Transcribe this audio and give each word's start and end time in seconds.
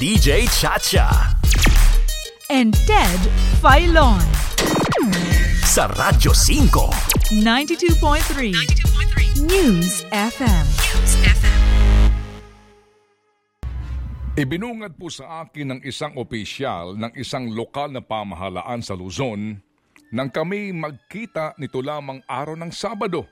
DJ 0.00 0.48
Chacha. 0.48 1.36
and 2.48 2.72
Ted 2.84 3.20
Filon. 3.60 4.20
Sa 5.64 5.88
Radyo 5.88 6.32
5. 6.32 7.40
92.3 7.40 8.52
News 9.48 10.04
FM. 10.12 10.66
Ibinungad 14.32 14.96
po 14.96 15.12
sa 15.12 15.44
akin 15.44 15.76
ng 15.76 15.80
isang 15.84 16.16
opisyal 16.16 16.96
ng 16.96 17.12
isang 17.20 17.52
lokal 17.52 17.92
na 17.92 18.00
pamahalaan 18.00 18.80
sa 18.80 18.96
Luzon 18.96 19.60
nang 20.08 20.28
kami 20.32 20.72
magkita 20.72 21.56
nito 21.60 21.80
lamang 21.84 22.24
araw 22.24 22.56
ng 22.56 22.72
Sabado, 22.72 23.28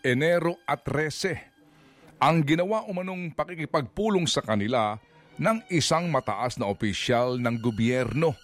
Enero 0.00 0.56
at 0.64 0.80
13. 0.84 2.20
Ang 2.20 2.44
ginawa 2.44 2.84
umanong 2.88 3.32
pakikipagpulong 3.32 4.28
sa 4.28 4.44
kanila 4.44 5.00
ng 5.40 5.64
isang 5.72 6.12
mataas 6.12 6.60
na 6.60 6.68
opisyal 6.68 7.40
ng 7.40 7.56
gobyerno 7.56 8.36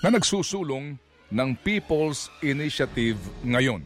na 0.00 0.08
nagsusulong 0.08 0.96
ng 1.28 1.50
People's 1.60 2.32
Initiative 2.40 3.20
ngayon. 3.44 3.84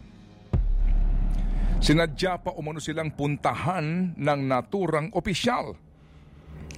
Sinadya 1.82 2.38
pa 2.38 2.54
umano 2.54 2.78
silang 2.78 3.10
puntahan 3.10 4.14
ng 4.14 4.40
naturang 4.46 5.10
opisyal 5.10 5.74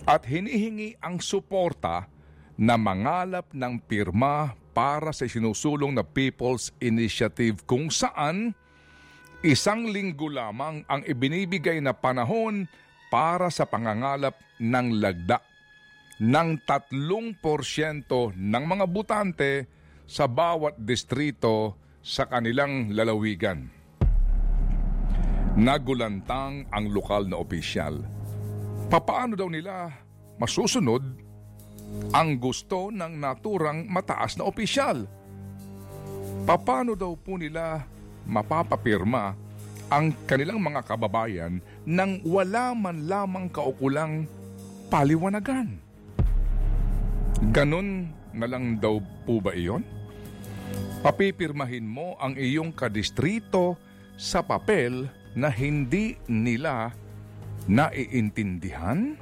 at 0.09 0.25
hinihingi 0.25 0.97
ang 1.05 1.21
suporta 1.21 2.09
na 2.57 2.81
mangalap 2.81 3.53
ng 3.53 3.77
pirma 3.85 4.57
para 4.73 5.13
sa 5.13 5.29
sinusulong 5.29 5.93
na 5.93 6.07
People's 6.07 6.73
Initiative 6.81 7.61
kung 7.69 7.93
saan 7.93 8.57
isang 9.45 9.91
linggo 9.91 10.33
lamang 10.33 10.87
ang 10.89 11.03
ibinibigay 11.05 11.83
na 11.83 11.93
panahon 11.93 12.65
para 13.13 13.53
sa 13.53 13.69
pangangalap 13.69 14.39
ng 14.63 14.87
lagda 15.03 15.43
ng 16.23 16.49
3% 16.63 17.43
ng 18.39 18.65
mga 18.65 18.87
butante 18.87 19.67
sa 20.07 20.31
bawat 20.31 20.79
distrito 20.79 21.75
sa 21.99 22.31
kanilang 22.31 22.95
lalawigan. 22.95 23.67
Nagulantang 25.59 26.71
ang 26.71 26.85
lokal 26.95 27.27
na 27.27 27.43
opisyal. 27.43 28.07
Papaano 28.87 29.35
daw 29.35 29.51
nila 29.51 29.91
masusunod 30.39 31.03
ang 32.15 32.29
gusto 32.39 32.89
ng 32.95 33.19
naturang 33.19 33.85
mataas 33.91 34.39
na 34.39 34.47
opisyal? 34.47 35.05
Papaano 36.47 36.95
daw 36.95 37.13
po 37.19 37.35
nila 37.35 37.83
mapapapirma 38.27 39.35
ang 39.93 40.15
kanilang 40.25 40.63
mga 40.63 40.87
kababayan 40.89 41.61
nang 41.85 42.23
wala 42.25 42.73
man 42.73 43.05
lamang 43.11 43.51
kaukulang 43.53 44.25
paliwanagan? 44.93 45.81
Ganon 47.49 48.13
na 48.37 48.45
lang 48.45 48.77
daw 48.77 49.01
po 49.25 49.41
ba 49.41 49.57
iyon? 49.57 49.81
Papipirmahin 51.01 51.89
mo 51.89 52.21
ang 52.21 52.37
iyong 52.37 52.77
kadistrito 52.77 53.81
sa 54.21 54.45
papel 54.45 55.09
na 55.33 55.49
hindi 55.49 56.21
nila 56.29 56.93
naiintindihan? 57.65 59.17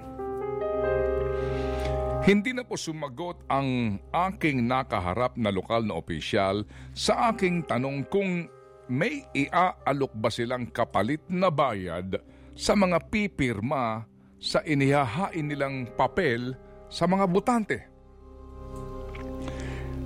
Hindi 2.21 2.51
na 2.53 2.67
po 2.67 2.77
sumagot 2.77 3.41
ang 3.49 3.97
aking 4.13 4.67
nakaharap 4.67 5.39
na 5.41 5.55
lokal 5.55 5.87
na 5.87 5.97
opisyal 5.97 6.67
sa 6.93 7.33
aking 7.33 7.65
tanong 7.65 8.05
kung 8.11 8.45
may 8.91 9.25
iaalok 9.33 10.13
ba 10.19 10.29
silang 10.29 10.69
kapalit 10.69 11.23
na 11.31 11.49
bayad 11.49 12.21
sa 12.53 12.77
mga 12.77 13.01
pipirma 13.09 14.05
sa 14.41 14.65
inihahain 14.65 15.45
nilang 15.45 15.93
papel 15.95 16.57
sa 16.89 17.05
mga 17.05 17.29
butante. 17.29 17.79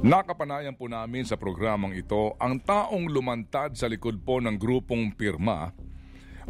Nakapanayan 0.04 0.76
po 0.76 0.84
namin 0.84 1.24
sa 1.24 1.40
programang 1.40 1.96
ito 1.96 2.36
ang 2.36 2.60
taong 2.60 3.08
lumantad 3.08 3.72
sa 3.72 3.88
likod 3.88 4.20
po 4.20 4.36
ng 4.36 4.60
grupong 4.60 5.16
pirma 5.16 5.72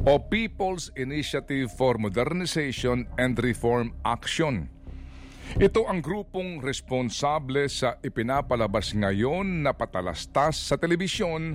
o 0.02 0.18
People's 0.18 0.90
Initiative 0.98 1.70
for 1.70 1.94
Modernization 1.94 3.06
and 3.14 3.38
Reform 3.38 3.94
Action. 4.02 4.66
Ito 5.54 5.86
ang 5.86 6.02
grupong 6.02 6.58
responsable 6.66 7.70
sa 7.70 7.94
ipinapalabas 8.02 8.90
ngayon 8.90 9.62
na 9.62 9.70
patalastas 9.70 10.58
sa 10.58 10.74
telebisyon 10.74 11.54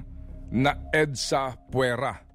na 0.56 0.79
EDSA 0.96 1.59
Puera. 1.67 2.28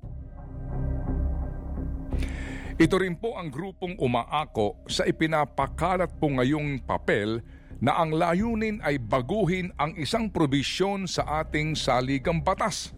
Ito 2.74 2.98
rin 2.98 3.14
po 3.14 3.38
ang 3.38 3.54
grupong 3.54 3.94
umaako 4.02 4.82
sa 4.90 5.06
ipinapakalat 5.06 6.10
po 6.18 6.26
ngayong 6.26 6.82
papel 6.82 7.38
na 7.78 7.94
ang 7.94 8.10
layunin 8.10 8.82
ay 8.82 8.98
baguhin 8.98 9.70
ang 9.78 9.94
isang 9.94 10.26
probisyon 10.26 11.06
sa 11.06 11.46
ating 11.46 11.78
saligang 11.78 12.42
batas 12.42 12.90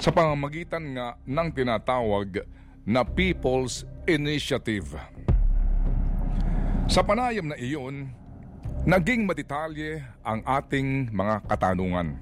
sa 0.00 0.08
pamamagitan 0.08 0.96
nga 0.96 1.20
ng 1.20 1.48
tinatawag 1.52 2.48
na 2.88 3.04
People's 3.04 3.84
Initiative. 4.08 4.96
Sa 6.88 7.04
panayam 7.04 7.52
na 7.52 7.60
iyon, 7.60 8.08
naging 8.88 9.28
maditalye 9.28 10.00
ang 10.24 10.40
ating 10.48 11.12
mga 11.12 11.44
katanungan. 11.44 12.16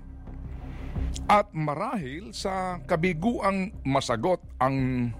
At 1.31 1.47
marahil 1.54 2.34
sa 2.34 2.82
kabiguang 2.91 3.70
masagot 3.87 4.43
ang 4.59 5.10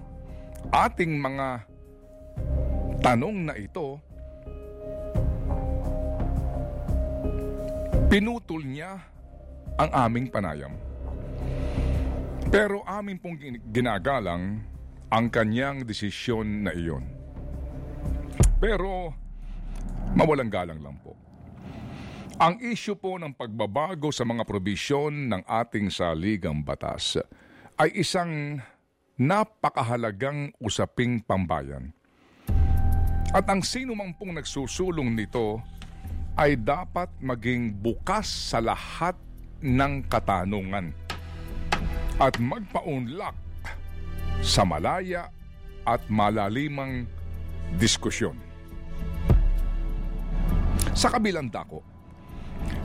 ating 0.71 1.19
mga 1.19 1.67
tanong 3.03 3.51
na 3.51 3.53
ito, 3.59 3.99
pinutol 8.07 8.61
niya 8.63 9.01
ang 9.75 9.89
aming 10.07 10.29
panayam. 10.29 10.73
Pero 12.53 12.85
amin 12.85 13.17
pong 13.17 13.41
gin- 13.41 13.63
ginagalang 13.73 14.61
ang 15.09 15.25
kanyang 15.33 15.81
desisyon 15.81 16.69
na 16.69 16.71
iyon. 16.71 17.01
Pero 18.61 19.09
mawalang 20.13 20.53
galang 20.53 20.79
lang 20.79 20.97
po. 21.01 21.17
Ang 22.37 22.61
isyu 22.61 22.97
po 22.97 23.17
ng 23.17 23.33
pagbabago 23.33 24.09
sa 24.09 24.25
mga 24.25 24.45
probisyon 24.45 25.29
ng 25.29 25.41
ating 25.45 25.89
saligang 25.89 26.65
batas 26.65 27.17
ay 27.77 27.93
isang 27.97 28.61
napakahalagang 29.17 30.49
usaping 30.57 31.21
pambayan. 31.21 31.93
At 33.33 33.49
ang 33.49 33.65
sino 33.65 33.97
mang 33.97 34.13
pong 34.13 34.37
nagsusulong 34.37 35.13
nito 35.13 35.57
ay 36.37 36.57
dapat 36.57 37.09
maging 37.21 37.73
bukas 37.77 38.25
sa 38.25 38.61
lahat 38.61 39.17
ng 39.61 40.05
katanungan 40.09 40.93
at 42.17 42.33
magpaunlak 42.37 43.37
sa 44.41 44.65
malaya 44.65 45.29
at 45.85 46.01
malalimang 46.09 47.05
diskusyon. 47.77 48.37
Sa 50.93 51.09
kabilang 51.09 51.49
dako, 51.49 51.81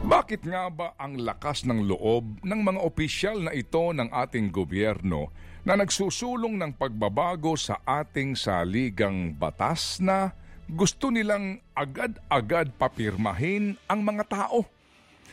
bakit 0.09 0.41
nga 0.47 0.73
ba 0.73 0.97
ang 0.97 1.21
lakas 1.21 1.69
ng 1.69 1.85
loob 1.85 2.41
ng 2.41 2.61
mga 2.65 2.81
opisyal 2.81 3.37
na 3.45 3.53
ito 3.53 3.93
ng 3.93 4.09
ating 4.09 4.49
gobyerno 4.49 5.29
na 5.69 5.77
nagsusulong 5.77 6.57
ng 6.57 6.73
pagbabago 6.81 7.59
sa 7.61 7.83
ating 7.85 8.33
saligang 8.33 9.37
batas 9.37 10.01
na 10.01 10.33
gusto 10.69 11.13
nilang 11.13 11.61
agad-agad 11.77 12.73
papirmahin 12.77 13.77
ang 13.85 14.01
mga 14.01 14.25
tao 14.29 14.65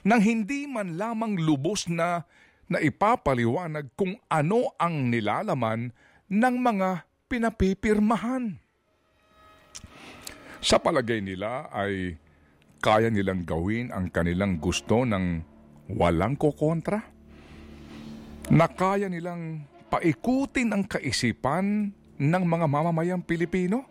nang 0.05 0.21
hindi 0.21 0.67
man 0.67 0.99
lamang 0.99 1.39
lubos 1.39 1.87
na 1.87 2.27
na 2.65 2.81
ipapaliwanag 2.81 3.93
kung 3.93 4.17
ano 4.25 4.73
ang 4.81 5.09
nilalaman 5.09 5.93
ng 6.29 6.55
mga 6.61 7.05
pinapipirmahan. 7.29 8.57
Sa 10.65 10.81
palagay 10.81 11.21
nila 11.21 11.69
ay 11.69 12.17
kaya 12.85 13.09
nilang 13.09 13.49
gawin 13.49 13.89
ang 13.89 14.13
kanilang 14.13 14.61
gusto 14.61 15.09
ng 15.09 15.41
walang 15.97 16.37
kokontra? 16.37 17.01
Na 18.53 18.69
kaya 18.69 19.09
nilang 19.09 19.65
paikutin 19.89 20.69
ang 20.69 20.85
kaisipan 20.85 21.89
ng 22.21 22.43
mga 22.45 22.69
mamamayang 22.69 23.25
Pilipino? 23.25 23.89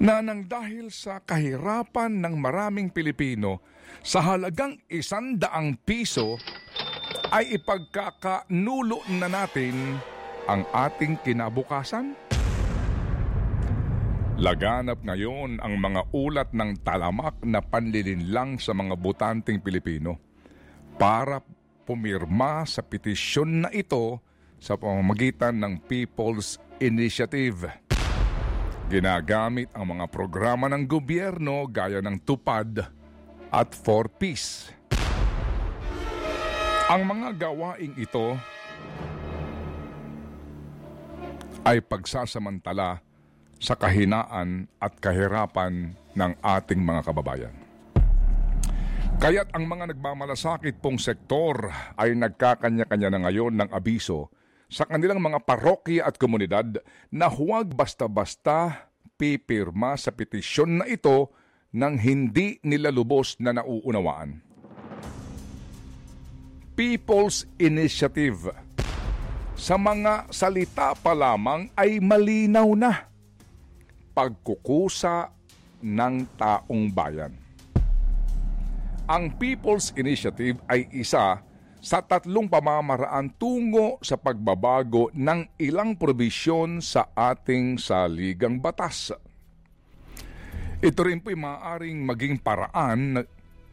Na 0.00 0.24
nang 0.24 0.48
dahil 0.48 0.88
sa 0.88 1.20
kahirapan 1.20 2.16
ng 2.16 2.34
maraming 2.40 2.88
Pilipino 2.88 3.60
sa 4.00 4.24
halagang 4.24 4.80
isandaang 4.88 5.76
piso 5.84 6.40
ay 7.28 7.60
ipagkakanulo 7.60 9.04
na 9.20 9.28
natin 9.28 10.00
ang 10.48 10.64
ating 10.72 11.20
kinabukasan? 11.20 12.16
Laganap 14.40 15.04
ngayon 15.04 15.60
ang 15.60 15.76
mga 15.76 16.08
ulat 16.16 16.48
ng 16.56 16.80
talamak 16.80 17.36
na 17.44 17.60
panlilinlang 17.60 18.56
sa 18.56 18.72
mga 18.72 18.96
botanteng 18.96 19.60
Pilipino 19.60 20.16
para 20.96 21.44
pumirma 21.84 22.64
sa 22.64 22.80
petisyon 22.80 23.68
na 23.68 23.70
ito 23.76 24.24
sa 24.56 24.80
pamamagitan 24.80 25.60
ng 25.60 25.84
People's 25.84 26.56
Initiative. 26.80 27.68
Ginagamit 28.88 29.68
ang 29.76 29.92
mga 29.92 30.08
programa 30.08 30.64
ng 30.72 30.88
gobyerno 30.88 31.68
gaya 31.68 32.00
ng 32.00 32.16
tupad 32.24 32.88
at 33.52 33.68
for 33.76 34.08
peace. 34.08 34.72
Ang 36.88 37.04
mga 37.04 37.36
gawaing 37.36 38.00
ito 38.00 38.40
ay 41.68 41.84
pagsasamantala 41.84 43.11
sa 43.62 43.78
kahinaan 43.78 44.66
at 44.82 44.98
kahirapan 44.98 45.94
ng 46.18 46.32
ating 46.42 46.82
mga 46.82 47.00
kababayan. 47.06 47.54
Kaya't 49.22 49.54
ang 49.54 49.70
mga 49.70 49.94
nagmamalasakit 49.94 50.82
pong 50.82 50.98
sektor 50.98 51.70
ay 51.94 52.18
nagkakanya-kanya 52.18 53.14
na 53.14 53.22
ngayon 53.22 53.54
ng 53.54 53.70
abiso 53.70 54.34
sa 54.66 54.82
kanilang 54.82 55.22
mga 55.22 55.46
parokya 55.46 56.10
at 56.10 56.18
komunidad 56.18 56.82
na 57.14 57.30
huwag 57.30 57.70
basta-basta 57.70 58.90
pipirma 59.14 59.94
sa 59.94 60.10
petisyon 60.10 60.82
na 60.82 60.90
ito 60.90 61.30
nang 61.70 62.02
hindi 62.02 62.58
nila 62.66 62.90
lubos 62.90 63.38
na 63.38 63.54
nauunawaan. 63.54 64.42
People's 66.74 67.46
Initiative 67.62 68.50
sa 69.54 69.78
mga 69.78 70.34
salita 70.34 70.98
pa 70.98 71.14
lamang 71.14 71.70
ay 71.78 72.02
malinaw 72.02 72.66
na 72.74 73.11
pagkukusa 74.12 75.32
ng 75.82 76.14
taong 76.38 76.88
bayan. 76.92 77.32
Ang 79.10 79.34
People's 79.36 79.90
Initiative 79.98 80.62
ay 80.70 80.86
isa 80.94 81.42
sa 81.82 81.98
tatlong 81.98 82.46
pamamaraan 82.46 83.34
tungo 83.34 83.98
sa 83.98 84.14
pagbabago 84.14 85.10
ng 85.10 85.58
ilang 85.58 85.98
probisyon 85.98 86.78
sa 86.78 87.10
ating 87.10 87.82
saligang 87.82 88.62
batas. 88.62 89.10
Ito 90.78 91.00
rin 91.02 91.18
po'y 91.18 91.34
maaaring 91.34 92.06
maging 92.06 92.38
paraan 92.38 93.26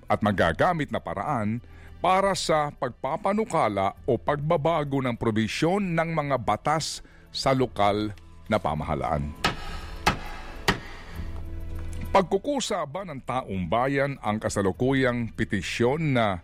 at 0.09 0.19
magagamit 0.25 0.89
na 0.89 0.97
paraan 0.97 1.61
para 2.01 2.33
sa 2.33 2.73
pagpapanukala 2.73 3.93
o 4.09 4.17
pagbabago 4.17 4.97
ng 5.05 5.13
probisyon 5.13 5.93
ng 5.93 6.09
mga 6.09 6.37
batas 6.41 7.05
sa 7.29 7.53
lokal 7.53 8.09
na 8.49 8.57
pamahalaan. 8.57 9.48
Pagkukusa 12.09 12.81
ba 12.89 13.05
ng 13.05 13.21
taong 13.21 13.69
bayan 13.69 14.17
ang 14.25 14.41
kasalukuyang 14.41 15.29
petisyon 15.29 16.17
na 16.17 16.41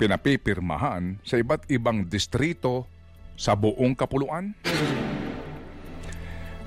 pinapipirmahan 0.00 1.20
sa 1.20 1.36
iba't 1.36 1.68
ibang 1.68 2.08
distrito 2.08 2.88
sa 3.36 3.52
buong 3.52 3.92
kapuluan? 3.92 4.56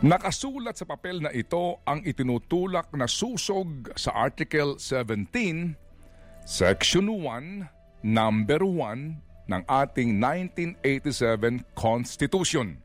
Nakasulat 0.05 0.77
sa 0.77 0.85
papel 0.85 1.25
na 1.25 1.33
ito 1.33 1.81
ang 1.89 2.05
itinutulak 2.05 2.93
na 2.93 3.09
susog 3.09 3.89
sa 3.97 4.13
Article 4.13 4.77
17, 4.77 5.73
Section 6.45 7.09
1, 7.09 8.05
Number 8.05 8.61
1 8.61 9.49
ng 9.49 9.61
ating 9.65 10.21
1987 10.21 11.65
Constitution. 11.73 12.77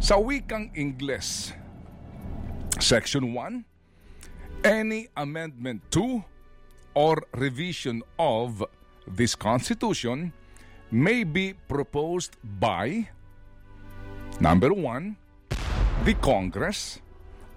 Sa 0.00 0.16
wikang 0.16 0.72
Ingles, 0.72 1.52
Section 2.80 3.36
1, 3.36 3.68
any 4.64 5.08
amendment 5.16 5.82
to 5.90 6.24
or 6.94 7.22
revision 7.34 8.02
of 8.18 8.64
this 9.06 9.34
Constitution 9.34 10.32
may 10.90 11.24
be 11.24 11.54
proposed 11.68 12.36
by 12.58 13.08
number 14.40 14.72
one, 14.72 15.16
the 16.04 16.14
Congress 16.14 17.00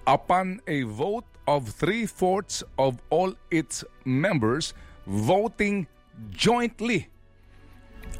upon 0.08 0.62
a 0.68 0.84
vote 0.84 1.26
of 1.48 1.68
three 1.70 2.06
fourths 2.06 2.64
of 2.78 3.00
all 3.10 3.34
its 3.52 3.84
members 4.06 4.74
voting 5.08 5.88
jointly 6.32 7.10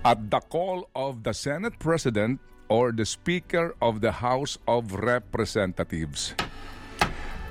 at 0.04 0.30
the 0.30 0.40
call 0.40 0.90
of 0.96 1.24
the 1.24 1.34
Senate 1.34 1.78
President 1.80 2.40
or 2.68 2.92
the 2.92 3.06
Speaker 3.06 3.76
of 3.82 4.02
the 4.02 4.12
House 4.12 4.58
of 4.68 4.94
Representatives. 4.94 6.34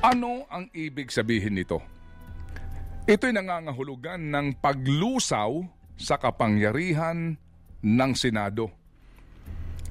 Ano 0.02 0.50
ang 0.50 0.66
ibig 0.74 1.14
sabihin 1.14 1.54
nito? 1.54 1.78
Ito'y 3.06 3.30
nangangahulugan 3.38 4.18
ng 4.18 4.58
paglusaw 4.58 5.62
sa 5.94 6.18
kapangyarihan 6.18 7.38
ng 7.78 8.12
Senado. 8.18 8.66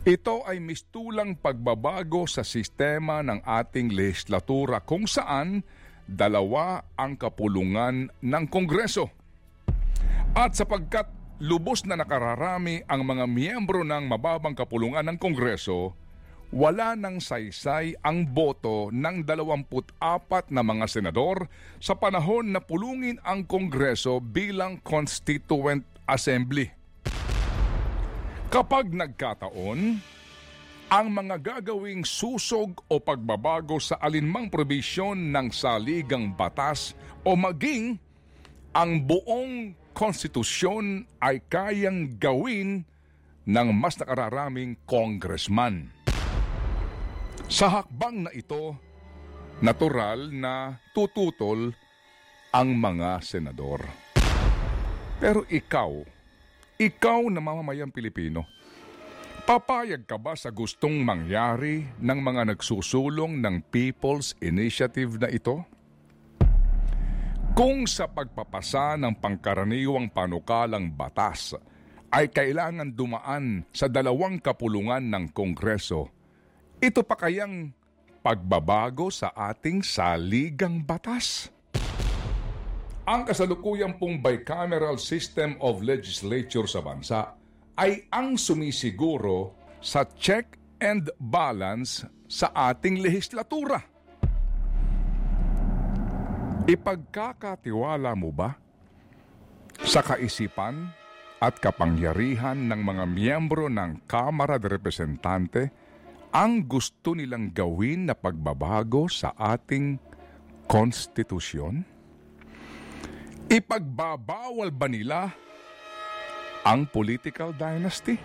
Ito 0.03 0.43
ay 0.43 0.59
mistulang 0.59 1.39
pagbabago 1.39 2.27
sa 2.27 2.43
sistema 2.43 3.23
ng 3.23 3.39
ating 3.39 3.95
legislatura 3.95 4.83
kung 4.83 5.07
saan 5.07 5.63
dalawa 6.03 6.83
ang 6.99 7.15
kapulungan 7.15 8.11
ng 8.11 8.45
Kongreso. 8.51 9.07
At 10.35 10.59
sapagkat 10.59 11.07
lubos 11.39 11.87
na 11.87 11.95
nakararami 11.95 12.83
ang 12.83 13.07
mga 13.07 13.23
miyembro 13.31 13.87
ng 13.87 14.11
mababang 14.11 14.59
kapulungan 14.59 15.07
ng 15.07 15.15
Kongreso, 15.15 15.95
wala 16.51 16.99
nang 16.99 17.23
saysay 17.23 17.95
ang 18.03 18.27
boto 18.27 18.91
ng 18.91 19.23
24 19.23 20.51
na 20.51 20.61
mga 20.61 20.85
senador 20.91 21.47
sa 21.79 21.95
panahon 21.95 22.51
na 22.51 22.59
pulungin 22.59 23.23
ang 23.23 23.47
Kongreso 23.47 24.19
bilang 24.19 24.83
Constituent 24.83 25.87
Assembly. 26.03 26.67
Kapag 28.51 28.91
nagkataon, 28.91 29.79
ang 30.91 31.07
mga 31.07 31.39
gagawing 31.39 32.03
susog 32.03 32.83
o 32.91 32.99
pagbabago 32.99 33.79
sa 33.79 33.95
alinmang 34.03 34.51
probisyon 34.51 35.31
ng 35.31 35.47
saligang 35.55 36.35
batas 36.35 36.91
o 37.23 37.31
maging 37.39 37.95
ang 38.75 38.99
buong 39.07 39.71
konstitusyon 39.95 41.07
ay 41.23 41.39
kayang 41.47 42.19
gawin 42.19 42.83
ng 43.47 43.67
mas 43.71 43.95
nakararaming 43.95 44.75
congressman. 44.83 46.00
Sa 47.51 47.67
hakbang 47.67 48.23
na 48.23 48.31
ito, 48.31 48.79
natural 49.59 50.31
na 50.31 50.79
tututol 50.95 51.75
ang 52.55 52.69
mga 52.79 53.19
senador. 53.19 53.83
Pero 55.19 55.43
ikaw, 55.51 55.99
ikaw 56.79 57.27
na 57.27 57.43
mamamayang 57.43 57.91
Pilipino, 57.91 58.47
papayag 59.43 60.07
ka 60.07 60.15
ba 60.15 60.31
sa 60.39 60.47
gustong 60.47 61.03
mangyari 61.03 61.91
ng 61.99 62.19
mga 62.23 62.55
nagsusulong 62.55 63.43
ng 63.43 63.67
People's 63.67 64.31
Initiative 64.39 65.19
na 65.19 65.27
ito? 65.27 65.59
Kung 67.51 67.83
sa 67.83 68.07
pagpapasa 68.07 68.95
ng 68.95 69.19
pangkaraniwang 69.19 70.07
panukalang 70.07 70.87
batas 70.95 71.51
ay 72.15 72.31
kailangan 72.31 72.95
dumaan 72.95 73.67
sa 73.75 73.91
dalawang 73.91 74.39
kapulungan 74.39 75.03
ng 75.03 75.35
Kongreso, 75.35 76.20
ito 76.81 77.05
pa 77.05 77.13
kayang 77.13 77.69
pagbabago 78.25 79.13
sa 79.13 79.29
ating 79.37 79.85
saligang 79.85 80.81
batas? 80.81 81.53
Ang 83.05 83.29
kasalukuyang 83.29 84.01
pong 84.01 84.17
bicameral 84.17 84.97
system 84.97 85.61
of 85.61 85.85
legislature 85.85 86.65
sa 86.65 86.81
bansa 86.81 87.37
ay 87.77 88.09
ang 88.09 88.33
sumisiguro 88.33 89.53
sa 89.77 90.09
check 90.17 90.57
and 90.81 91.13
balance 91.21 92.01
sa 92.25 92.49
ating 92.49 92.97
legislatura. 92.97 93.77
Ipagkakatiwala 96.65 98.13
mo 98.17 98.33
ba 98.33 98.57
sa 99.85 100.01
kaisipan 100.01 100.89
at 101.41 101.57
kapangyarihan 101.57 102.69
ng 102.69 102.81
mga 102.85 103.03
miyembro 103.05 103.65
ng 103.69 104.05
Kamara 104.05 104.61
de 104.61 104.69
Representante 104.69 105.80
ang 106.31 106.63
gusto 106.63 107.11
nilang 107.11 107.51
gawin 107.51 108.07
na 108.07 108.15
pagbabago 108.15 109.11
sa 109.11 109.35
ating 109.35 109.99
konstitusyon? 110.71 111.83
Ipagbabawal 113.51 114.71
ba 114.71 114.87
nila 114.87 115.27
ang 116.63 116.87
political 116.87 117.51
dynasty? 117.51 118.15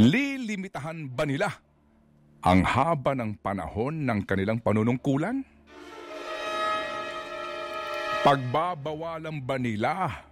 Lilimitahan 0.00 1.12
ba 1.12 1.28
nila 1.28 1.52
ang 2.40 2.64
haba 2.64 3.12
ng 3.12 3.36
panahon 3.44 4.08
ng 4.08 4.24
kanilang 4.24 4.64
panunungkulan? 4.64 5.44
Pagbabawalan 8.24 9.44
ba 9.44 9.56
nila 9.60 10.24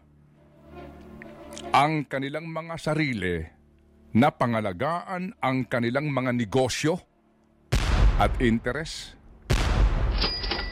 ang 1.68 2.08
kanilang 2.08 2.48
mga 2.48 2.74
sarili 2.80 3.55
na 4.16 4.32
pangalagaan 4.32 5.36
ang 5.44 5.68
kanilang 5.68 6.08
mga 6.08 6.32
negosyo 6.32 6.96
at 8.16 8.32
interes? 8.40 9.12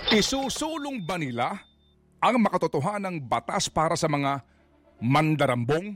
Isusulong 0.09 1.05
ba 1.05 1.21
nila 1.21 1.53
ang 2.25 2.41
makatotohanang 2.41 3.21
batas 3.21 3.69
para 3.69 4.01
sa 4.01 4.09
mga 4.09 4.41
mandarambong? 4.97 5.93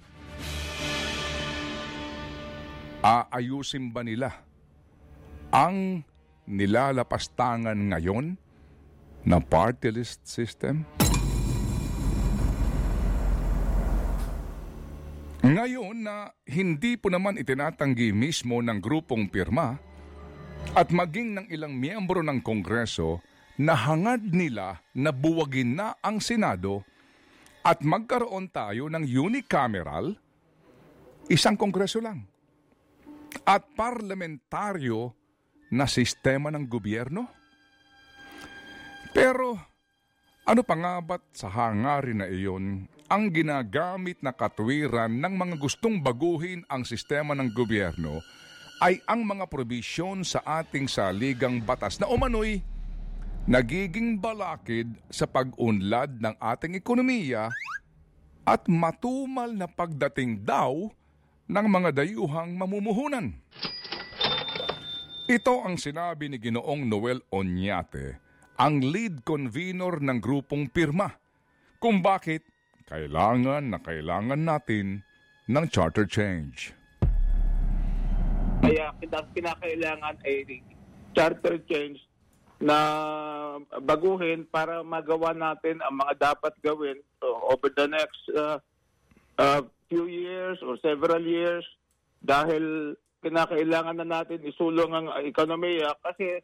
Aayusin 3.00 3.88
ba 3.96 4.04
nila 4.04 4.44
ang 5.48 6.04
nilalapastangan 6.44 7.96
ngayon 7.96 8.36
ng 9.24 9.42
party 9.48 9.88
list 9.96 10.20
system? 10.28 10.84
Ngayon 15.48 16.04
na 16.04 16.28
hindi 16.44 17.00
po 17.00 17.08
naman 17.08 17.40
itinatanggi 17.40 18.12
mismo 18.12 18.60
ng 18.60 18.84
grupong 18.84 19.32
pirma 19.32 19.80
at 20.76 20.92
maging 20.92 21.40
ng 21.40 21.46
ilang 21.48 21.72
miyembro 21.72 22.20
ng 22.20 22.44
Kongreso 22.44 23.24
na 23.56 23.72
hangad 23.72 24.28
nila 24.28 24.84
na 24.92 25.08
buwagin 25.08 25.72
na 25.72 25.96
ang 26.04 26.20
Senado 26.20 26.84
at 27.64 27.80
magkaroon 27.80 28.52
tayo 28.52 28.92
ng 28.92 29.08
unicameral, 29.08 30.20
isang 31.32 31.56
Kongreso 31.56 32.04
lang. 32.04 32.28
At 33.48 33.72
parlamentaryo 33.72 35.16
na 35.72 35.88
sistema 35.88 36.52
ng 36.52 36.68
gobyerno? 36.68 37.24
Pero 39.16 39.56
ano 40.48 40.64
pa 40.64 40.72
nga 40.80 40.96
ba't 41.04 41.20
sa 41.36 41.52
hangarin 41.52 42.24
na 42.24 42.26
iyon 42.32 42.88
ang 43.12 43.28
ginagamit 43.28 44.16
na 44.24 44.32
katwiran 44.32 45.12
ng 45.12 45.34
mga 45.36 45.60
gustong 45.60 46.00
baguhin 46.00 46.64
ang 46.72 46.88
sistema 46.88 47.36
ng 47.36 47.52
gobyerno 47.52 48.24
ay 48.80 48.96
ang 49.04 49.28
mga 49.28 49.44
probisyon 49.44 50.24
sa 50.24 50.40
ating 50.64 50.88
saligang 50.88 51.60
batas 51.60 52.00
na 52.00 52.08
umano'y 52.08 52.64
nagiging 53.44 54.16
balakid 54.16 54.88
sa 55.12 55.28
pag-unlad 55.28 56.16
ng 56.16 56.32
ating 56.40 56.80
ekonomiya 56.80 57.52
at 58.48 58.64
matumal 58.72 59.52
na 59.52 59.68
pagdating 59.68 60.40
daw 60.48 60.88
ng 61.44 61.66
mga 61.68 61.92
dayuhang 61.92 62.56
mamumuhunan. 62.56 63.36
Ito 65.28 65.60
ang 65.60 65.76
sinabi 65.76 66.32
ni 66.32 66.40
Ginoong 66.40 66.88
Noel 66.88 67.20
Onyate, 67.28 68.27
ang 68.58 68.82
lead 68.82 69.22
convener 69.22 70.02
ng 70.02 70.18
grupong 70.18 70.66
pirma, 70.66 71.14
kung 71.78 72.02
bakit 72.02 72.42
kailangan 72.90 73.70
na 73.70 73.78
kailangan 73.78 74.42
natin 74.42 75.06
ng 75.46 75.64
charter 75.70 76.02
change. 76.10 76.74
Kaya 78.58 78.90
kinakailangan 79.06 80.18
ay 80.26 80.58
charter 81.14 81.62
change 81.70 82.02
na 82.58 82.78
baguhin 83.86 84.42
para 84.50 84.82
magawa 84.82 85.30
natin 85.30 85.78
ang 85.78 86.02
mga 86.02 86.34
dapat 86.34 86.50
gawin 86.58 86.98
over 87.22 87.70
the 87.70 87.86
next 87.86 88.22
uh, 88.34 88.58
uh, 89.38 89.62
few 89.86 90.10
years 90.10 90.58
or 90.66 90.74
several 90.82 91.22
years 91.22 91.62
dahil 92.26 92.98
kinakailangan 93.22 94.02
na 94.02 94.06
natin 94.18 94.42
isulong 94.42 94.90
ang 94.90 95.06
ekonomiya 95.22 95.94
kasi 96.02 96.42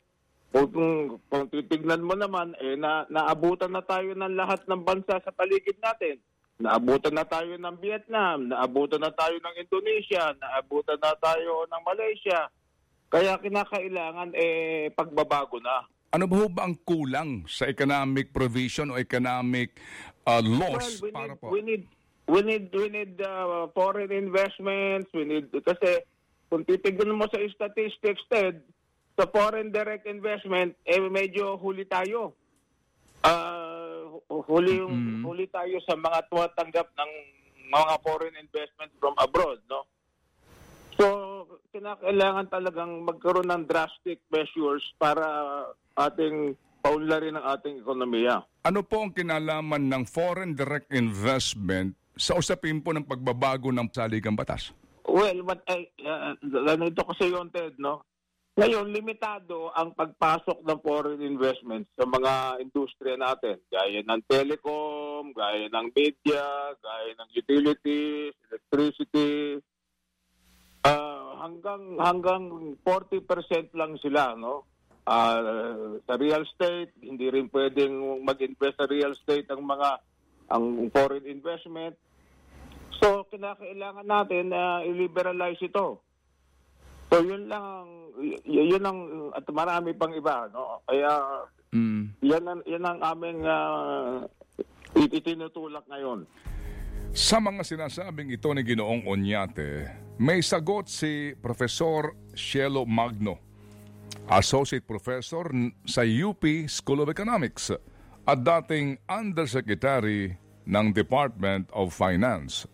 kung, 0.54 1.18
kung 1.26 1.50
titignan 1.50 2.06
mo 2.06 2.14
naman 2.14 2.54
eh 2.62 2.78
na, 2.78 3.02
naabutan 3.10 3.74
na 3.74 3.82
tayo 3.82 4.14
ng 4.14 4.38
lahat 4.38 4.62
ng 4.70 4.86
bansa 4.86 5.18
sa 5.18 5.34
paligid 5.34 5.74
natin. 5.82 6.22
Naabutan 6.62 7.10
na 7.10 7.26
tayo 7.26 7.58
ng 7.58 7.76
Vietnam, 7.82 8.46
naabutan 8.46 9.02
na 9.02 9.10
tayo 9.10 9.34
ng 9.34 9.54
Indonesia, 9.58 10.30
naabutan 10.38 11.02
na 11.02 11.10
tayo 11.18 11.66
ng 11.66 11.82
Malaysia. 11.82 12.46
Kaya 13.10 13.34
kinakailangan 13.42 14.30
eh 14.38 14.94
pagbabago 14.94 15.58
na. 15.58 15.90
Ano 16.14 16.30
ba 16.30 16.46
ba 16.46 16.62
ang 16.70 16.78
kulang 16.86 17.50
sa 17.50 17.66
economic 17.66 18.30
provision 18.30 18.94
o 18.94 18.98
economic 19.02 19.74
uh, 20.22 20.38
laws 20.38 21.02
we 21.02 21.10
para 21.10 21.34
need, 21.34 21.42
po? 21.42 21.46
we 21.50 21.60
need 21.66 21.84
we 22.30 22.40
need 22.46 22.70
we 22.70 22.86
need 22.86 23.18
uh, 23.18 23.66
foreign 23.74 24.14
investments, 24.14 25.10
we 25.10 25.26
need 25.26 25.50
kasi 25.66 26.06
kung 26.46 26.62
titignan 26.62 27.18
mo 27.18 27.26
sa 27.26 27.42
statistics 27.50 28.22
Ted, 28.30 28.62
sa 29.14 29.24
foreign 29.30 29.70
direct 29.70 30.06
investment 30.10 30.74
eh 30.82 30.98
medyo 31.06 31.54
huli 31.58 31.86
tayo. 31.86 32.34
Uh, 33.24 34.20
huli 34.28 34.84
yung 34.84 35.24
huli 35.24 35.48
tayo 35.48 35.80
sa 35.88 35.96
mga 35.96 36.28
tumatanggap 36.28 36.92
ng 36.92 37.10
mga 37.72 37.94
foreign 38.04 38.36
investment 38.36 38.92
from 39.00 39.16
abroad, 39.16 39.58
no? 39.70 39.88
So, 40.94 41.06
kinakailangan 41.74 42.52
talagang 42.52 43.02
magkaroon 43.02 43.50
ng 43.50 43.64
drastic 43.66 44.22
measures 44.30 44.84
para 45.00 45.26
ating 45.98 46.54
paunlarin 46.84 47.34
ang 47.34 47.58
ating 47.58 47.80
ekonomiya. 47.80 48.44
Ano 48.68 48.84
po 48.84 49.02
ang 49.02 49.10
kinalaman 49.10 49.88
ng 49.88 50.04
foreign 50.06 50.52
direct 50.54 50.92
investment 50.92 51.96
sa 52.14 52.38
usapin 52.38 52.78
po 52.78 52.94
ng 52.94 53.08
pagbabago 53.08 53.74
ng 53.74 53.90
saligang 53.90 54.38
batas? 54.38 54.70
Well, 55.08 55.42
but 55.42 55.66
ay, 55.66 55.90
uh, 56.04 56.38
ganito 56.44 57.02
kasi 57.08 57.32
yun, 57.32 57.50
Ted, 57.50 57.74
no? 57.80 58.06
Ngayon, 58.54 58.94
limitado 58.94 59.74
ang 59.74 59.90
pagpasok 59.98 60.62
ng 60.62 60.78
foreign 60.78 61.18
investments 61.26 61.90
sa 61.98 62.06
mga 62.06 62.62
industriya 62.62 63.18
natin. 63.18 63.58
Gaya 63.66 63.98
ng 64.06 64.22
telecom, 64.30 65.34
gaya 65.34 65.66
ng 65.66 65.90
media, 65.90 66.70
gaya 66.78 67.10
ng 67.18 67.30
utilities, 67.34 68.30
electricity. 68.46 69.58
Ah, 70.86 71.42
hanggang 71.42 71.98
hanggang 71.98 72.42
40% 72.86 73.74
lang 73.74 73.98
sila, 73.98 74.38
no? 74.38 74.70
Ah, 75.02 75.42
sa 76.06 76.14
real 76.14 76.46
estate, 76.46 76.94
hindi 77.02 77.34
rin 77.34 77.50
pwedeng 77.50 78.22
mag-invest 78.22 78.78
sa 78.78 78.86
real 78.86 79.18
estate 79.18 79.50
ang 79.50 79.66
mga 79.66 79.98
ang 80.46 80.94
foreign 80.94 81.26
investment. 81.26 81.98
So, 83.02 83.26
kinakailangan 83.34 84.06
natin 84.06 84.54
na 84.54 84.86
i-liberalize 84.86 85.58
ito. 85.58 86.06
So, 87.14 87.22
yun 87.22 87.46
lang, 87.46 87.62
ang- 87.62 88.10
y- 88.18 88.42
yun 88.42 88.82
ang, 88.82 88.98
at 89.30 89.46
marami 89.46 89.94
pang 89.94 90.10
iba, 90.10 90.50
no? 90.50 90.82
Kaya, 90.82 91.14
Mm. 91.70 92.10
yan 92.26 92.42
ang, 92.42 92.60
yan 92.66 92.82
ang 92.82 92.98
aming 93.06 93.38
uh, 93.46 94.26
itinutulak 94.98 95.86
ngayon. 95.86 96.26
Sa 97.14 97.38
mga 97.38 97.62
sinasabing 97.62 98.34
ito 98.34 98.50
ni 98.50 98.66
Ginoong 98.66 99.06
Onyate, 99.06 99.94
may 100.18 100.42
sagot 100.42 100.90
si 100.90 101.38
Professor 101.38 102.18
Cielo 102.34 102.82
Magno, 102.82 103.38
Associate 104.26 104.82
Professor 104.82 105.46
sa 105.86 106.02
UP 106.02 106.42
School 106.66 106.98
of 106.98 107.06
Economics 107.06 107.70
at 108.26 108.38
dating 108.42 108.98
Undersecretary 109.06 110.34
ng 110.66 110.90
Department 110.90 111.70
of 111.70 111.94
Finance. 111.94 112.66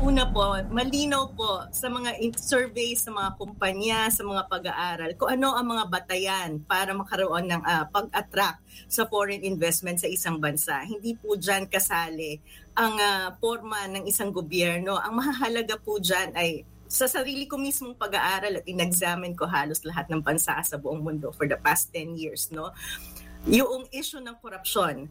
Una 0.00 0.24
po, 0.24 0.56
malinaw 0.72 1.36
po 1.36 1.68
sa 1.68 1.92
mga 1.92 2.16
survey 2.40 2.96
sa 2.96 3.12
mga 3.12 3.36
kumpanya, 3.36 4.08
sa 4.08 4.24
mga 4.24 4.48
pag-aaral, 4.48 5.10
kung 5.20 5.28
ano 5.36 5.52
ang 5.52 5.68
mga 5.68 5.84
batayan 5.92 6.50
para 6.64 6.96
makaroon 6.96 7.44
ng 7.50 7.62
ah, 7.66 7.84
pag-attract 7.92 8.64
sa 8.88 9.04
foreign 9.04 9.44
investment 9.44 10.00
sa 10.00 10.08
isang 10.08 10.40
bansa. 10.40 10.80
Hindi 10.88 11.12
po 11.20 11.36
dyan 11.36 11.68
kasali 11.68 12.40
ang 12.72 12.96
ah, 12.96 13.36
forma 13.36 13.84
ng 13.92 14.08
isang 14.08 14.32
gobyerno. 14.32 14.96
Ang 14.96 15.20
mahalaga 15.20 15.76
po 15.76 16.00
dyan 16.00 16.32
ay 16.32 16.64
sa 16.92 17.08
sarili 17.08 17.48
ko 17.48 17.56
mismong 17.56 17.96
pag-aaral 17.96 18.60
at 18.60 18.68
in-examine 18.68 19.32
ko 19.36 19.48
halos 19.48 19.80
lahat 19.84 20.08
ng 20.12 20.20
bansa 20.20 20.56
sa 20.60 20.76
buong 20.76 21.00
mundo 21.00 21.32
for 21.32 21.44
the 21.44 21.56
past 21.60 21.92
10 21.92 22.16
years. 22.16 22.48
no 22.52 22.72
Yung 23.48 23.88
issue 23.92 24.20
ng 24.20 24.36
korupsyon 24.40 25.08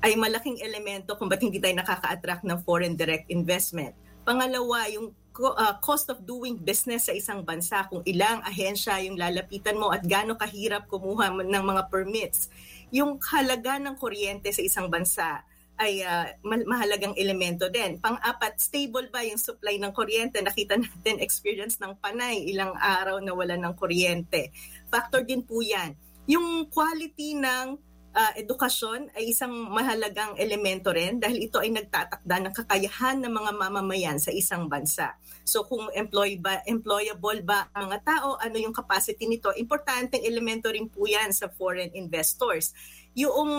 ay 0.00 0.16
malaking 0.16 0.58
elemento 0.64 1.14
kung 1.14 1.28
ba't 1.28 1.38
hindi 1.38 1.60
tayo 1.60 1.76
nakaka-attract 1.76 2.42
ng 2.44 2.58
foreign 2.64 2.96
direct 2.96 3.28
investment. 3.28 3.94
Pangalawa, 4.30 4.86
yung 4.94 5.10
uh, 5.42 5.74
cost 5.82 6.06
of 6.06 6.22
doing 6.22 6.54
business 6.54 7.10
sa 7.10 7.14
isang 7.18 7.42
bansa, 7.42 7.82
kung 7.90 7.98
ilang 8.06 8.38
ahensya 8.46 9.02
yung 9.02 9.18
lalapitan 9.18 9.74
mo 9.74 9.90
at 9.90 10.06
gaano 10.06 10.38
kahirap 10.38 10.86
kumuha 10.86 11.34
ng 11.34 11.64
mga 11.66 11.90
permits. 11.90 12.46
Yung 12.94 13.18
halaga 13.18 13.82
ng 13.82 13.98
kuryente 13.98 14.54
sa 14.54 14.62
isang 14.62 14.86
bansa 14.86 15.42
ay 15.82 16.06
uh, 16.06 16.30
ma- 16.46 16.62
mahalagang 16.62 17.18
elemento 17.18 17.66
din. 17.74 17.98
Pang-apat, 17.98 18.62
stable 18.62 19.10
ba 19.10 19.26
yung 19.26 19.42
supply 19.42 19.82
ng 19.82 19.90
kuryente? 19.90 20.38
Nakita 20.38 20.78
natin 20.78 21.18
experience 21.26 21.82
ng 21.82 21.98
panay, 21.98 22.38
ilang 22.46 22.70
araw 22.78 23.18
na 23.18 23.34
wala 23.34 23.58
ng 23.58 23.74
kuryente. 23.74 24.54
Factor 24.86 25.26
din 25.26 25.42
po 25.42 25.58
yan. 25.58 25.98
Yung 26.30 26.70
quality 26.70 27.34
ng 27.34 27.89
uh, 28.14 28.32
edukasyon 28.36 29.14
ay 29.14 29.30
isang 29.30 29.52
mahalagang 29.70 30.34
elemento 30.38 30.90
rin 30.90 31.22
dahil 31.22 31.46
ito 31.46 31.62
ay 31.62 31.70
nagtatakda 31.70 32.36
ng 32.42 32.54
kakayahan 32.54 33.18
ng 33.22 33.32
mga 33.32 33.52
mamamayan 33.54 34.18
sa 34.18 34.34
isang 34.34 34.66
bansa. 34.66 35.14
So 35.46 35.66
kung 35.66 35.90
employ 35.94 36.38
ba, 36.38 36.62
employable 36.66 37.42
ba 37.42 37.70
ang 37.74 37.90
mga 37.90 38.00
tao, 38.06 38.38
ano 38.38 38.56
yung 38.58 38.74
capacity 38.74 39.26
nito, 39.26 39.50
importanteng 39.54 40.22
elemento 40.22 40.70
rin 40.70 40.86
po 40.86 41.06
yan 41.06 41.30
sa 41.34 41.50
foreign 41.50 41.90
investors. 41.94 42.74
Yung 43.18 43.50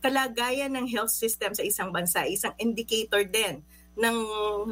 kalagayan 0.00 0.72
ng 0.72 0.88
health 0.88 1.12
system 1.12 1.52
sa 1.52 1.64
isang 1.64 1.92
bansa, 1.92 2.24
isang 2.24 2.56
indicator 2.56 3.24
din 3.28 3.60
ng 3.94 4.16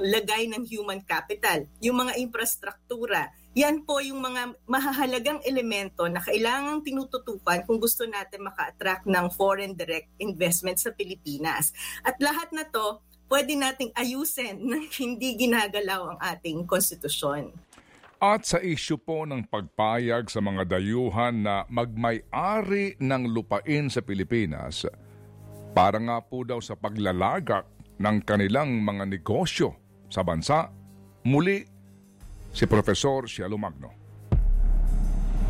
lagay 0.03 0.51
ng 0.51 0.67
human 0.67 0.99
capital, 1.05 1.69
yung 1.79 2.03
mga 2.03 2.19
infrastruktura. 2.19 3.31
Yan 3.53 3.85
po 3.85 4.01
yung 4.01 4.25
mga 4.25 4.57
mahahalagang 4.65 5.45
elemento 5.45 6.09
na 6.09 6.25
kailangang 6.25 6.81
tinututukan 6.89 7.61
kung 7.69 7.77
gusto 7.77 8.09
natin 8.09 8.49
maka-attract 8.49 9.05
ng 9.05 9.29
foreign 9.29 9.77
direct 9.77 10.09
investment 10.17 10.81
sa 10.81 10.89
Pilipinas. 10.97 11.77
At 12.01 12.17
lahat 12.17 12.49
na 12.57 12.65
to, 12.65 13.05
pwede 13.29 13.53
nating 13.53 13.93
ayusin 13.93 14.57
na 14.73 14.81
hindi 14.81 15.37
ginagalaw 15.37 16.17
ang 16.17 16.19
ating 16.25 16.65
konstitusyon. 16.65 17.53
At 18.23 18.49
sa 18.49 18.57
isyu 18.63 18.97
po 18.97 19.29
ng 19.29 19.45
pagpayag 19.51 20.33
sa 20.33 20.41
mga 20.41 20.79
dayuhan 20.79 21.45
na 21.45 21.69
magmay-ari 21.69 22.97
ng 23.03 23.23
lupain 23.29 23.93
sa 23.93 24.01
Pilipinas, 24.01 24.89
para 25.77 26.01
nga 26.01 26.25
po 26.25 26.41
daw 26.47 26.63
sa 26.63 26.73
paglalagak 26.73 27.69
ng 28.01 28.17
kanilang 28.25 28.81
mga 28.81 29.11
negosyo 29.13 29.77
sa 30.09 30.25
bansa, 30.25 30.71
muli 31.27 31.72
si 32.53 32.69
Profesor 32.69 33.25
Cielo 33.27 33.57
Magno. 33.57 34.03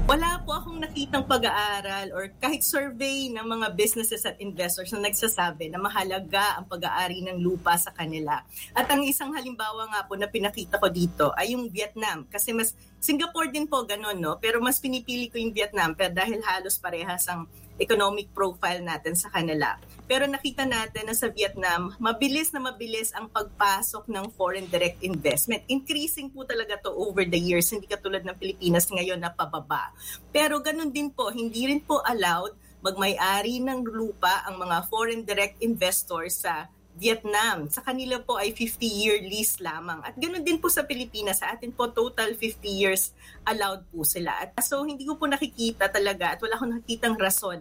Wala 0.03 0.43
po 0.43 0.51
akong 0.51 0.83
nakitang 0.83 1.23
pag-aaral 1.31 2.11
or 2.11 2.27
kahit 2.43 2.67
survey 2.67 3.31
ng 3.31 3.47
mga 3.47 3.71
businesses 3.79 4.27
at 4.27 4.35
investors 4.43 4.91
na 4.91 5.07
nagsasabi 5.07 5.71
na 5.71 5.79
mahalaga 5.79 6.59
ang 6.59 6.67
pag-aari 6.67 7.23
ng 7.23 7.39
lupa 7.39 7.79
sa 7.79 7.95
kanila. 7.95 8.43
At 8.75 8.91
ang 8.91 9.07
isang 9.07 9.31
halimbawa 9.31 9.87
nga 9.95 10.03
po 10.03 10.19
na 10.19 10.27
pinakita 10.27 10.83
ko 10.83 10.91
dito 10.91 11.31
ay 11.39 11.55
yung 11.55 11.71
Vietnam. 11.71 12.27
Kasi 12.27 12.51
mas 12.51 12.75
Singapore 13.03 13.51
din 13.51 13.67
po 13.67 13.83
ganun, 13.83 14.23
no? 14.23 14.39
Pero 14.39 14.63
mas 14.63 14.79
pinipili 14.79 15.27
ko 15.27 15.35
yung 15.35 15.51
Vietnam 15.51 15.99
pero 15.99 16.15
dahil 16.15 16.39
halos 16.47 16.79
parehas 16.79 17.27
ang 17.27 17.51
economic 17.83 18.31
profile 18.31 18.79
natin 18.79 19.19
sa 19.19 19.27
kanila. 19.27 19.75
Pero 20.07 20.31
nakita 20.31 20.63
natin 20.63 21.11
na 21.11 21.17
sa 21.19 21.27
Vietnam, 21.27 21.99
mabilis 21.99 22.55
na 22.55 22.63
mabilis 22.63 23.11
ang 23.11 23.27
pagpasok 23.27 24.07
ng 24.07 24.31
foreign 24.39 24.71
direct 24.71 25.03
investment. 25.03 25.67
Increasing 25.67 26.31
po 26.31 26.47
talaga 26.47 26.79
to 26.79 26.95
over 26.95 27.27
the 27.27 27.41
years, 27.43 27.75
hindi 27.75 27.91
katulad 27.91 28.23
ng 28.23 28.39
Pilipinas 28.39 28.87
ngayon 28.87 29.19
na 29.19 29.35
pababa. 29.35 29.91
Pero 30.31 30.63
ganun 30.63 30.95
din 30.95 31.11
po, 31.11 31.35
hindi 31.35 31.67
rin 31.67 31.83
po 31.83 31.99
allowed 32.07 32.55
magmay-ari 32.83 33.63
ng 33.63 33.83
lupa 33.83 34.47
ang 34.47 34.59
mga 34.59 34.77
foreign 34.91 35.23
direct 35.27 35.59
investors 35.59 36.43
sa 36.43 36.71
Vietnam. 36.93 37.69
Sa 37.73 37.81
kanila 37.81 38.21
po 38.21 38.37
ay 38.37 38.53
50-year 38.53 39.25
lease 39.25 39.61
lamang. 39.65 40.01
At 40.05 40.17
ganoon 40.17 40.45
din 40.45 40.61
po 40.61 40.69
sa 40.69 40.85
Pilipinas. 40.85 41.41
Sa 41.41 41.53
atin 41.53 41.73
po 41.73 41.89
total 41.89 42.37
50 42.37 42.63
years 42.69 43.17
allowed 43.49 43.85
po 43.89 44.05
sila. 44.05 44.33
At 44.45 44.65
so 44.65 44.85
hindi 44.85 45.09
ko 45.09 45.17
po 45.17 45.25
nakikita 45.29 45.89
talaga 45.89 46.37
at 46.37 46.39
wala 46.41 46.55
akong 46.57 46.73
nakitang 46.81 47.17
rason 47.17 47.61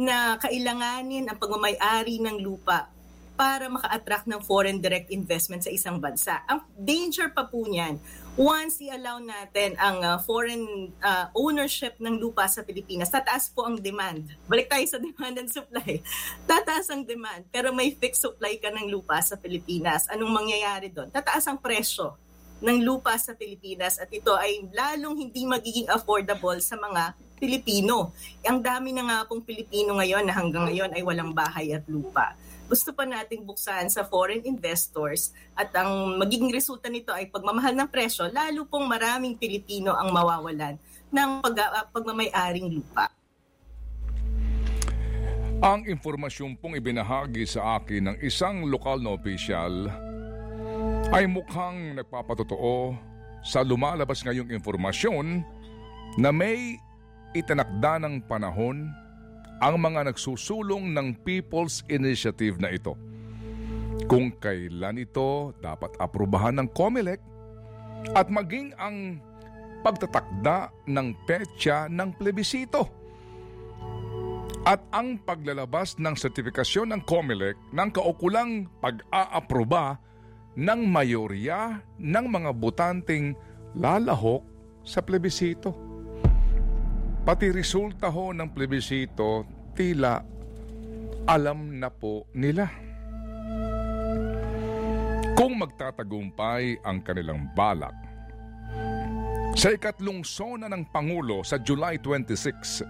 na 0.00 0.40
kailanganin 0.40 1.28
ang 1.28 1.36
pagmamay-ari 1.36 2.24
ng 2.24 2.40
lupa 2.40 2.88
para 3.40 3.72
maka-attract 3.72 4.28
ng 4.28 4.44
foreign 4.44 4.84
direct 4.84 5.08
investment 5.08 5.64
sa 5.64 5.72
isang 5.72 5.96
bansa. 5.96 6.44
Ang 6.44 6.60
danger 6.76 7.32
pa 7.32 7.48
po 7.48 7.64
niyan, 7.64 7.96
once 8.36 8.84
i-allow 8.84 9.16
natin 9.16 9.80
ang 9.80 10.04
uh, 10.04 10.20
foreign 10.20 10.92
uh, 11.00 11.32
ownership 11.32 11.96
ng 12.04 12.20
lupa 12.20 12.44
sa 12.52 12.60
Pilipinas, 12.60 13.08
tataas 13.08 13.48
po 13.48 13.64
ang 13.64 13.80
demand. 13.80 14.28
Balik 14.44 14.68
tayo 14.68 14.84
sa 14.84 15.00
demand 15.00 15.40
and 15.40 15.48
supply. 15.48 16.04
Tataas 16.52 16.92
ang 16.92 17.08
demand, 17.08 17.48
pero 17.48 17.72
may 17.72 17.96
fixed 17.96 18.20
supply 18.28 18.60
ka 18.60 18.68
ng 18.76 18.92
lupa 18.92 19.16
sa 19.24 19.40
Pilipinas. 19.40 20.04
Anong 20.12 20.36
mangyayari 20.36 20.92
doon? 20.92 21.08
Tataas 21.08 21.48
ang 21.48 21.56
presyo 21.56 22.20
ng 22.60 22.84
lupa 22.84 23.16
sa 23.16 23.32
Pilipinas 23.32 23.96
at 23.96 24.12
ito 24.12 24.36
ay 24.36 24.68
lalong 24.68 25.16
hindi 25.16 25.48
magiging 25.48 25.88
affordable 25.88 26.60
sa 26.60 26.76
mga 26.76 27.16
Pilipino. 27.40 28.12
Ang 28.44 28.60
dami 28.60 28.92
na 28.92 29.08
nga 29.08 29.18
pong 29.24 29.40
Pilipino 29.40 29.96
ngayon 29.96 30.28
na 30.28 30.36
hanggang 30.36 30.68
ngayon 30.68 30.92
ay 30.92 31.00
walang 31.00 31.32
bahay 31.32 31.72
at 31.72 31.88
lupa. 31.88 32.36
Gusto 32.70 32.94
pa 32.94 33.02
nating 33.02 33.42
buksan 33.42 33.90
sa 33.90 34.06
foreign 34.06 34.46
investors 34.46 35.34
at 35.58 35.74
ang 35.74 36.14
magiging 36.22 36.54
resulta 36.54 36.86
nito 36.86 37.10
ay 37.10 37.26
pagmamahal 37.26 37.74
ng 37.74 37.90
presyo, 37.90 38.30
lalo 38.30 38.62
pong 38.62 38.86
maraming 38.86 39.34
Pilipino 39.34 39.90
ang 39.90 40.14
mawawalan 40.14 40.78
ng 41.10 41.30
pag, 41.42 41.56
uh, 41.66 41.90
pagmamay-aring 41.90 42.70
lupa. 42.70 43.10
Ang 45.66 45.90
impormasyon 45.90 46.62
pong 46.62 46.78
ibinahagi 46.78 47.42
sa 47.42 47.82
akin 47.82 48.14
ng 48.14 48.16
isang 48.22 48.62
lokal 48.70 49.02
na 49.02 49.18
opisyal 49.18 49.90
ay 51.10 51.26
mukhang 51.26 51.98
nagpapatotoo 51.98 52.94
sa 53.42 53.66
lumalabas 53.66 54.22
ngayong 54.22 54.46
informasyon 54.46 55.42
na 56.22 56.30
may 56.30 56.78
itinakda 57.34 57.98
ng 57.98 58.22
panahon 58.30 58.94
ang 59.60 59.76
mga 59.76 60.08
nagsusulong 60.08 60.96
ng 60.96 61.20
People's 61.20 61.84
Initiative 61.92 62.56
na 62.56 62.72
ito. 62.72 62.96
Kung 64.08 64.32
kailan 64.40 64.98
ito 64.98 65.52
dapat 65.60 65.94
aprubahan 66.00 66.56
ng 66.58 66.68
COMELEC 66.72 67.20
at 68.16 68.32
maging 68.32 68.72
ang 68.80 69.20
pagtatakda 69.84 70.72
ng 70.88 71.12
petsa 71.28 71.86
ng 71.92 72.16
plebisito. 72.16 72.88
At 74.64 74.80
ang 74.92 75.20
paglalabas 75.24 75.96
ng 75.96 76.12
sertifikasyon 76.16 76.92
ng 76.96 77.02
COMELEC 77.08 77.56
ng 77.72 77.88
kaukulang 77.92 78.68
pag-aaproba 78.80 80.00
ng 80.56 80.80
mayorya 80.84 81.80
ng 81.96 82.26
mga 82.28 82.50
botanteng 82.56 83.32
lalahok 83.76 84.44
sa 84.84 85.00
plebisito. 85.00 85.89
Pati 87.20 87.52
resulta 87.52 88.08
ho 88.08 88.32
ng 88.32 88.48
plebisito, 88.48 89.44
tila 89.76 90.24
alam 91.28 91.76
na 91.76 91.92
po 91.92 92.24
nila. 92.32 92.64
Kung 95.36 95.60
magtatagumpay 95.60 96.80
ang 96.80 97.04
kanilang 97.04 97.52
balak, 97.52 97.92
sa 99.52 99.68
ikatlong 99.68 100.24
sona 100.24 100.72
ng 100.72 100.88
Pangulo 100.88 101.44
sa 101.44 101.60
July 101.60 102.00
26, 102.00 102.88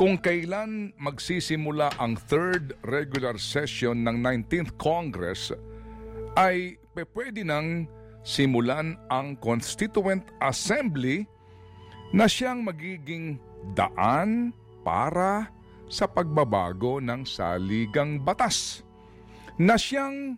kung 0.00 0.16
kailan 0.24 0.96
magsisimula 0.96 1.92
ang 2.00 2.16
third 2.16 2.72
regular 2.80 3.36
session 3.36 4.08
ng 4.08 4.24
19th 4.24 4.72
Congress, 4.80 5.52
ay 6.32 6.80
pwede 6.96 7.44
nang 7.44 7.84
simulan 8.24 8.96
ang 9.12 9.36
Constituent 9.36 10.24
Assembly 10.40 11.35
na 12.14 12.26
siyang 12.30 12.62
magiging 12.62 13.38
daan 13.74 14.54
para 14.86 15.50
sa 15.86 16.06
pagbabago 16.06 16.98
ng 17.02 17.22
saligang 17.26 18.18
batas 18.18 18.82
na 19.56 19.78
siyang 19.78 20.36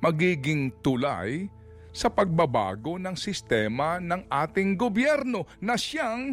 magiging 0.00 0.70
tulay 0.84 1.48
sa 1.92 2.08
pagbabago 2.08 2.96
ng 2.96 3.12
sistema 3.16 4.00
ng 4.00 4.24
ating 4.32 4.80
gobyerno 4.80 5.44
na 5.60 5.76
siyang 5.76 6.32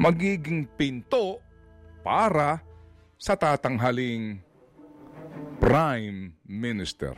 magiging 0.00 0.64
pinto 0.76 1.40
para 2.00 2.60
sa 3.16 3.36
tatanghaling 3.36 4.40
Prime 5.60 6.36
Minister. 6.44 7.16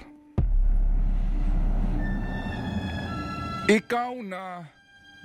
Ikaw 3.68 4.12
na 4.24 4.64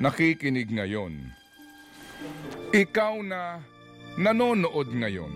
nakikinig 0.01 0.69
ngayon 0.73 1.34
ikaw 2.73 3.21
na 3.21 3.62
nanonood 4.17 4.89
ngayon. 4.89 5.29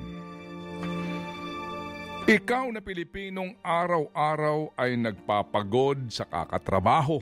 Ikaw 2.27 2.65
na 2.75 2.81
Pilipinong 2.83 3.55
araw-araw 3.61 4.73
ay 4.75 4.99
nagpapagod 4.99 6.11
sa 6.11 6.25
kakatrabaho. 6.27 7.21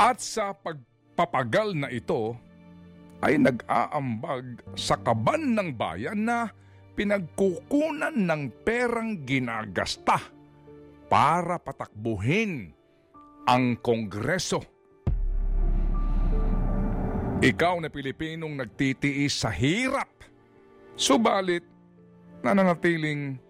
At 0.00 0.18
sa 0.24 0.56
pagpapagal 0.56 1.76
na 1.76 1.92
ito 1.92 2.34
ay 3.20 3.36
nag-aambag 3.36 4.64
sa 4.74 4.96
kaban 4.96 5.52
ng 5.52 5.76
bayan 5.76 6.24
na 6.24 6.48
pinagkukunan 6.96 8.16
ng 8.16 8.42
perang 8.64 9.20
ginagasta 9.28 10.16
para 11.12 11.60
patakbuhin 11.60 12.72
ang 13.44 13.76
Kongreso. 13.78 14.79
Ikaw 17.40 17.80
na 17.80 17.88
Pilipinong 17.88 18.52
nagtitiis 18.52 19.32
sa 19.32 19.48
hirap, 19.48 20.12
subalit 20.92 21.64
nananatiling 22.44 23.40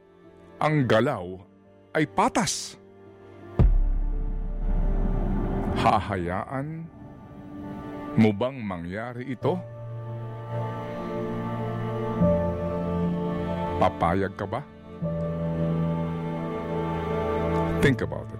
ang 0.62 0.86
galaw 0.86 1.42
ay 1.90 2.06
patas. 2.06 2.78
Hahayaan 5.74 6.86
mo 8.14 8.30
bang 8.30 8.62
mangyari 8.62 9.34
ito? 9.34 9.58
Papayag 13.82 14.38
ka 14.38 14.46
ba? 14.46 14.62
Think 17.82 18.06
about 18.06 18.30
it. 18.30 18.39